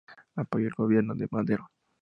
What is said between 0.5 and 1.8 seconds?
al gobierno de Madero.